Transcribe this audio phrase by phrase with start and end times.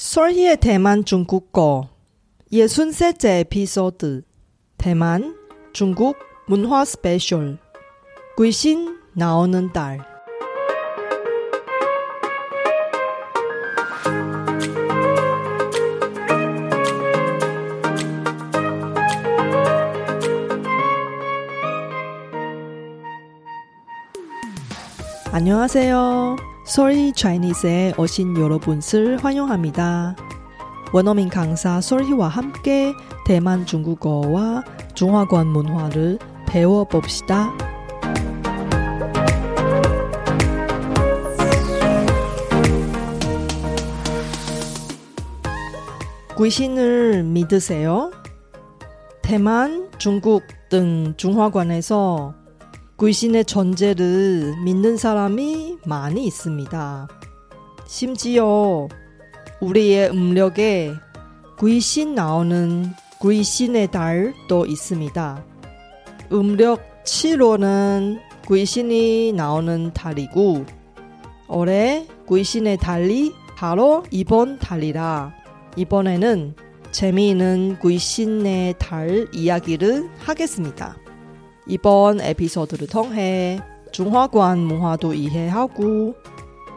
[0.00, 1.90] 설희의 대만 중국어
[2.50, 4.22] 예순셋째 에피소드
[4.78, 5.36] 대만
[5.74, 7.58] 중국 문화 스페셜
[8.38, 10.00] 귀신 나오는 달
[25.30, 26.49] 안녕하세요.
[26.64, 30.16] 솔희 차이니스에 오신 여러분을 환영합니다.
[30.92, 32.92] 원어민 강사 솔희와 함께
[33.26, 37.52] 대만 중국어와 중화권 문화를 배워봅시다.
[46.36, 48.10] 귀신을 믿으세요?
[49.20, 52.39] 대만, 중국 등 중화권에서
[53.00, 57.08] 귀신의 존재를 믿는 사람이 많이 있습니다.
[57.86, 58.88] 심지어
[59.60, 60.92] 우리의 음력에
[61.58, 62.92] 귀신 나오는
[63.22, 65.44] 귀신의 달도 있습니다.
[66.30, 70.66] 음력 7호는 귀신이 나오는 달이고
[71.48, 75.32] 올해 귀신의 달이 바로 이번 달이라
[75.76, 76.54] 이번에는
[76.90, 80.96] 재미있는 귀신의 달 이야기를 하겠습니다.
[81.70, 83.60] 이번 에피소드를 통해
[83.92, 86.16] 중화권 문화도 이해하고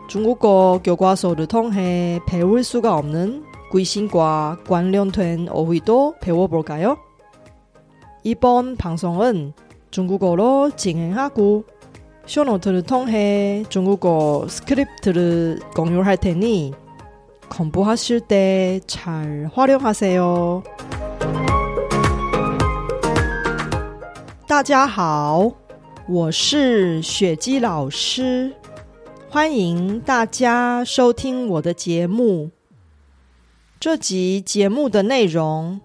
[0.08, 6.98] 중국어 교과서를 통해 배울 수가 없는 귀신과 관련된 어휘도 배워볼까요?
[8.24, 9.54] 이번 방송은
[9.90, 11.64] 중국어로 진행하고
[12.28, 16.74] 쇼노트를 통해 중국어 스크립트를 공유할 테니
[17.50, 20.64] 공부하실 때 잘 활용하세요.
[24.54, 25.52] 大家好，
[26.08, 28.54] 我是雪姬老师，
[29.28, 32.52] 欢迎大家收听我的节目。
[33.80, 35.82] 这集节目的内容，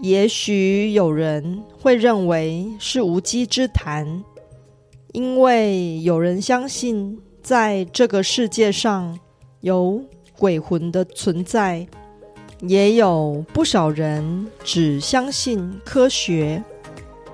[0.00, 4.22] 也许有人会认为是无稽之谈，
[5.10, 9.18] 因为有人相信在这个世界上
[9.62, 10.00] 有
[10.38, 11.84] 鬼魂的存在，
[12.60, 16.62] 也有不少人只相信科学。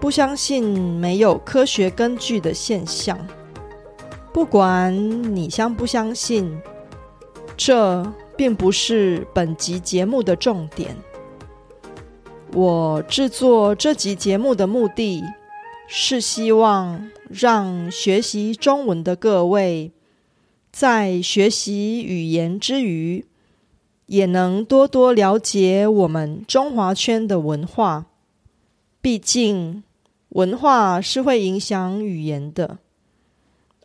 [0.02, 3.24] 不相信没有科学根据的现象，
[4.32, 4.92] 不管
[5.32, 6.60] 你相不相信，
[7.56, 10.96] 这并不是本集节目的重点。
[12.52, 15.22] 我制作这集节目的目的
[15.86, 19.92] 是希望让学习中文的各位，
[20.72, 23.24] 在学习语言之余，
[24.06, 28.06] 也能多多了解我们中华圈的文化。
[29.00, 29.84] 毕竟。
[30.32, 32.78] 文化是会影响语言的，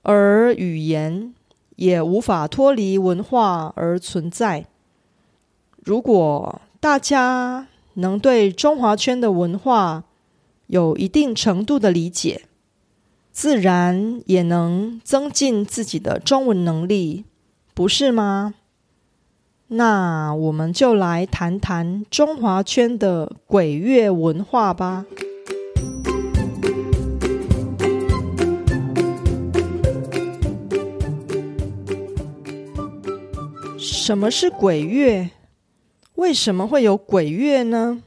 [0.02, 1.34] 而语言
[1.76, 4.66] 也无法脱离文化而存在。
[5.84, 10.06] 如果大家能对中华圈的文化
[10.68, 12.44] 有一定程度的理解，
[13.32, 17.26] 自然也能增进自己的中文能力，
[17.74, 18.54] 不是吗？
[19.68, 25.06] 那我们就来谈谈中华圈的鬼月文化吧。
[34.08, 35.32] 什么是鬼月？
[36.16, 38.02] 为什么会有鬼月呢？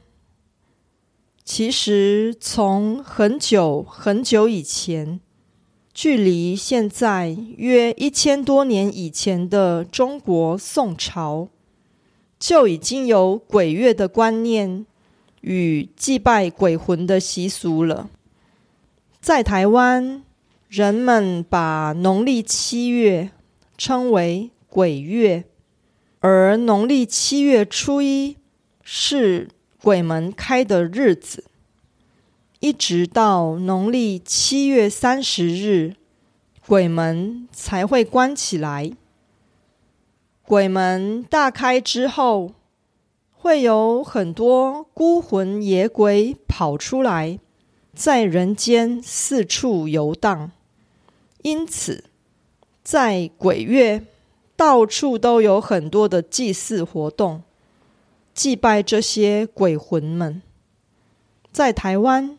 [1.43, 5.19] 其实，从很久很久以前，
[5.93, 11.49] 距离现在约一千多年以前的中国宋朝，
[12.39, 14.87] 就已经有鬼月的观念
[15.41, 18.09] 与祭拜鬼魂的习俗了。
[19.19, 20.23] 在台湾，
[20.67, 23.29] 人们把农历七月
[23.77, 25.43] 称为鬼月。
[26.23, 28.37] 而农历七月初一
[28.83, 29.49] 是
[29.81, 31.45] 鬼门开的日子，
[32.59, 35.95] 一直到农历七月三十日，
[36.67, 38.91] 鬼门才会关起来。
[40.43, 42.53] 鬼门大开之后，
[43.31, 47.39] 会有很多孤魂野鬼跑出来，
[47.95, 50.51] 在人间四处游荡。
[51.41, 52.03] 因此，
[52.83, 54.05] 在鬼月。
[54.61, 57.41] 到处都有很多的祭祀活动，
[58.31, 60.43] 祭拜这些鬼魂们。
[61.51, 62.37] 在台湾，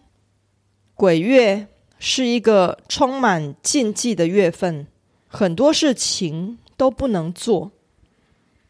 [0.95, 1.67] 鬼月
[1.99, 4.87] 是一个充满禁忌的月份，
[5.27, 7.73] 很多事情都不能做。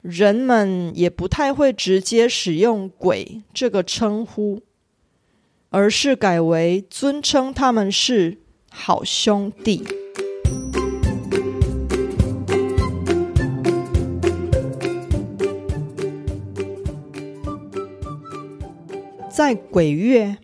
[0.00, 4.62] 人们也不太会直接使用“鬼”这个称呼，
[5.68, 8.38] 而是改为尊称他们是
[8.70, 10.01] 好兄弟。
[19.32, 20.36] 在鬼月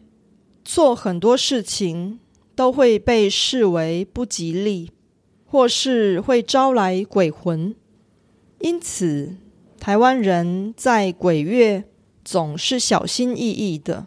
[0.65, 2.21] 做很多事情
[2.57, 4.91] 都会被视为不吉利，
[5.45, 7.77] 或是会招来鬼魂，
[8.61, 9.37] 因此
[9.79, 11.85] 台湾人在鬼月
[12.25, 14.07] 总是小心翼翼的。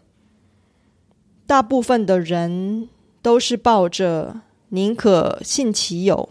[1.45, 2.89] 大部分的人
[3.21, 6.29] 都是抱着宁可信其有，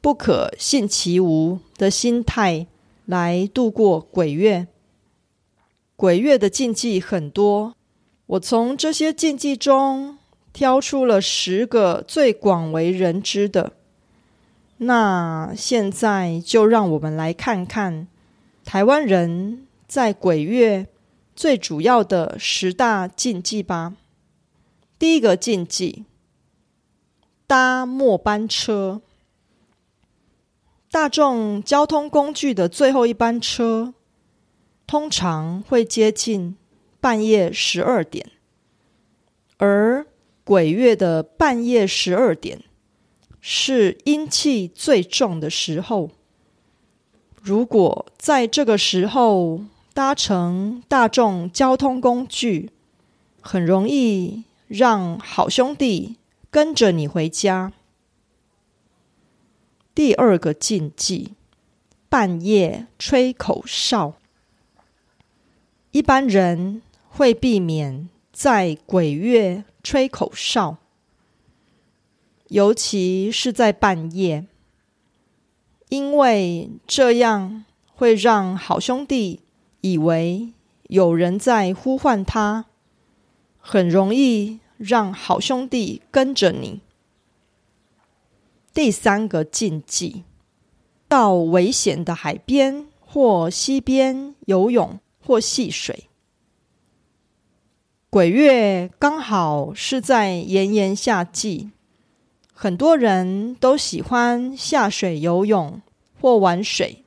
[0.00, 2.66] 不可信其无的心态
[3.06, 4.66] 来度过鬼月。
[6.02, 7.76] 鬼月的禁忌很多，
[8.26, 10.18] 我从这些禁忌中
[10.52, 13.74] 挑出了十个最广为人知的。
[14.78, 18.08] 那现在就让我们来看看
[18.64, 20.88] 台湾人在鬼月
[21.36, 23.94] 最主要的十大禁忌吧。
[24.98, 26.04] 第一个禁忌：
[27.46, 29.00] 搭末班车。
[30.90, 33.94] 大众交通工具的最后一班车。
[34.86, 36.56] 通常会接近
[37.00, 38.30] 半夜十二点，
[39.56, 40.06] 而
[40.44, 42.62] 鬼月的半夜十二点
[43.40, 46.10] 是阴气最重的时候。
[47.40, 49.62] 如果在这个时候
[49.92, 52.70] 搭乘大众交通工具，
[53.40, 56.16] 很容易让好兄弟
[56.50, 57.72] 跟着你回家。
[59.94, 61.34] 第二个禁忌：
[62.08, 64.14] 半夜吹口哨。
[65.92, 66.80] 一般人
[67.10, 70.78] 会避免在鬼月吹口哨，
[72.48, 74.46] 尤其是在半夜，
[75.90, 79.40] 因为这样会让好兄弟
[79.82, 80.54] 以为
[80.84, 82.64] 有人在呼唤他，
[83.58, 86.80] 很容易让好兄弟跟着你。
[88.72, 90.22] 第三个禁忌：
[91.06, 94.98] 到危险的海边或溪边游泳。
[95.24, 96.08] 或戏水，
[98.10, 101.70] 鬼月刚好是在炎炎夏季，
[102.52, 105.80] 很多人都喜欢下水游泳
[106.20, 107.04] 或玩水。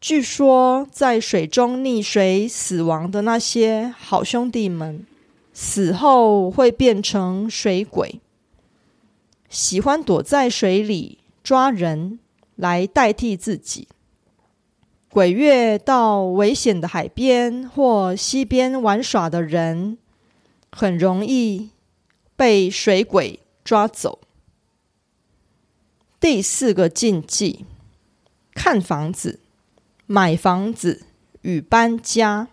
[0.00, 5.06] 据说在水中溺水死亡的那些好兄弟们，
[5.52, 8.20] 死后会变成水鬼，
[9.48, 12.18] 喜欢躲在水里抓人
[12.56, 13.86] 来代替自己。
[15.12, 19.98] 鬼月到危险的海边或溪边玩耍的人，
[20.70, 21.68] 很容易
[22.34, 24.20] 被水鬼抓走。
[26.18, 27.66] 第四个禁忌：
[28.54, 29.40] 看房子、
[30.06, 31.02] 买房子
[31.42, 32.48] 与搬家。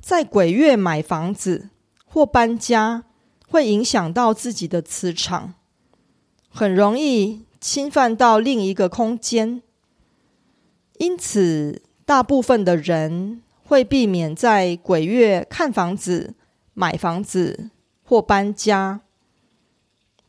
[0.00, 1.68] 在鬼月买房子
[2.06, 3.04] 或搬家，
[3.46, 5.52] 会影响到自己的磁场，
[6.48, 9.60] 很容易侵犯到另一个空间。
[10.98, 16.34] 因此，大部分的人会避免在鬼月看房子、
[16.72, 17.70] 买房子
[18.04, 19.00] 或搬家，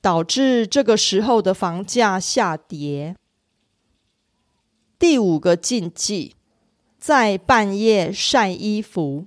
[0.02, 3.16] 导致这个时候的房价下跌。
[5.00, 6.34] 第五个禁忌，
[7.00, 9.26] 在半夜晒衣服。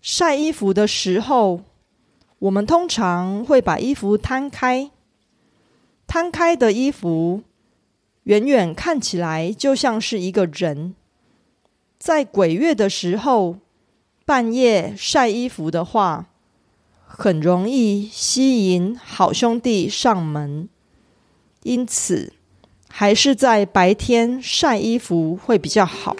[0.00, 1.62] 晒衣服的时候，
[2.40, 4.90] 我们通常会把衣服摊开，
[6.06, 7.42] 摊开的衣服。
[8.26, 10.96] 远远看起来就像是一个人，
[11.96, 13.58] 在鬼月的时候
[14.24, 16.26] 半夜晒衣服的话，
[17.04, 20.68] 很容易吸引好兄弟上门，
[21.62, 22.32] 因此
[22.88, 26.16] 还是在白天晒衣服会比较好。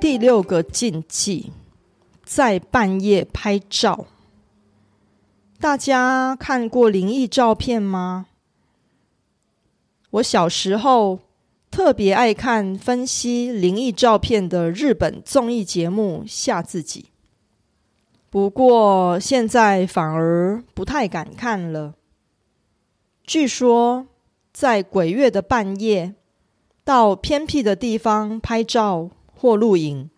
[0.00, 1.50] 第六个禁忌。
[2.26, 4.06] 在半夜拍照，
[5.60, 8.26] 大家看过灵异照片吗？
[10.10, 11.20] 我小时候
[11.70, 17.06] 特别爱看分析灵异照片的日本综艺节目，吓自己。
[18.28, 21.94] 不过现在反而不太敢看了。
[23.22, 24.08] 据说
[24.52, 26.16] 在鬼月的半夜，
[26.82, 30.10] 到偏僻的地方拍照或录影，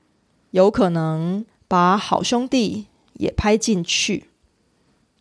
[0.52, 1.44] 有可能。
[1.68, 4.24] 把好兄弟也拍进去，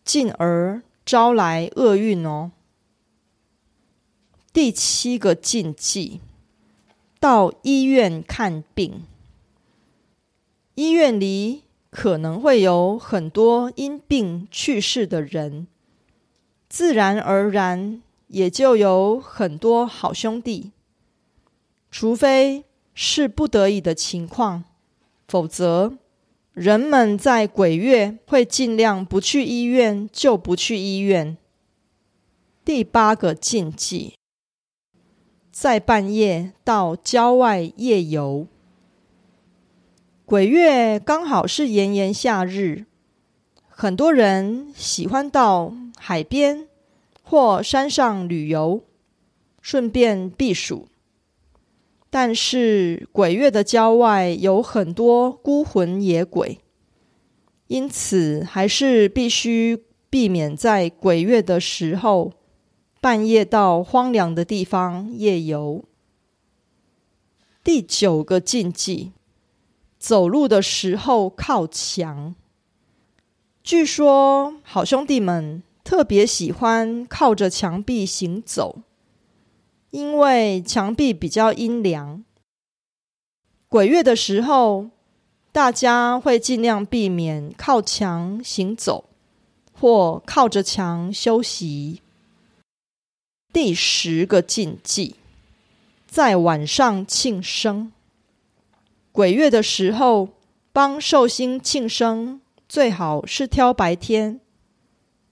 [0.02, 2.52] 进而招来厄运哦。
[4.50, 6.20] 第七个禁忌：
[7.20, 9.02] 到医院看病。
[10.74, 15.66] 医院里可能会有很多因病去世的人，
[16.70, 20.72] 自然而然也就有很多好兄弟。
[21.90, 22.64] 除非
[22.94, 24.64] 是不得已的情况，
[25.26, 25.98] 否则。
[26.58, 31.36] 人们在鬼月会尽量不去医院，就不去医院。
[32.64, 34.14] 第八个禁忌，
[35.52, 38.48] 在半夜到郊外夜游。
[40.24, 42.86] 鬼月刚好是炎炎夏日，
[43.68, 46.66] 很多人喜欢到海边
[47.22, 48.82] 或山上旅游，
[49.62, 50.88] 顺便避暑。
[52.10, 56.58] 但是鬼月的郊外有很多孤魂野鬼，
[57.66, 62.32] 因此还是必须避免在鬼月的时候
[63.00, 65.84] 半夜到荒凉的地方夜游。
[67.62, 69.12] 第九个禁忌。
[69.98, 72.36] 走路的时候靠墙。
[73.64, 78.82] 据说好兄弟们特别喜欢靠着墙壁行走，
[79.90, 82.24] 因为墙壁比较阴凉。
[83.68, 84.90] 鬼月的时候，
[85.52, 89.04] 大家会尽量避免靠墙行走，
[89.72, 92.02] 或靠着墙休息。
[93.52, 95.16] 第十个禁忌，
[96.06, 97.92] 在晚上庆生。
[99.10, 100.28] 鬼月的时候，
[100.72, 104.40] 帮寿星庆生，最好是挑白天，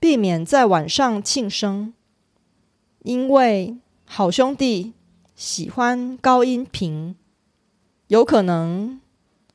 [0.00, 1.94] 避免在晚上庆生，
[3.04, 4.93] 因为好兄弟
[5.35, 7.15] 喜欢高音频，
[8.07, 8.99] 有可能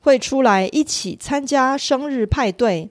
[0.01, 2.91] 会出来一起参加生日派对，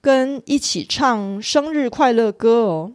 [0.00, 2.92] 跟一起唱生日快乐歌哦。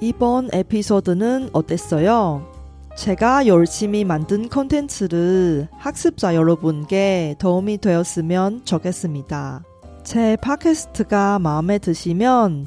[0.00, 2.46] 이번에피소드는어땠어요
[2.96, 9.64] 제가 열심히 만든 콘텐츠를 학습자 여러분께 도움이 되었으면 좋겠습니다.
[10.04, 12.66] 제 팟캐스트가 마음에 드시면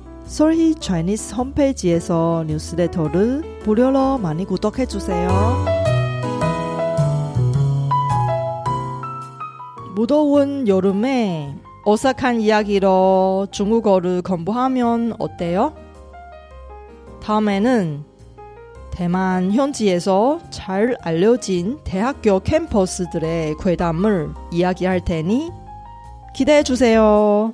[0.31, 5.29] 솔희 차이니스 홈페이지에서 뉴스레터를 무료로 많이 구독해 주세요.
[9.93, 15.75] 무더운 여름에 어색한 이야기로 중국어를 공부하면 어때요?
[17.21, 18.05] 다음에는
[18.91, 25.51] 대만 현지에서 잘 알려진 대학교 캠퍼스들의 괴담을 이야기할 테니
[26.33, 27.53] 기대해 주세요.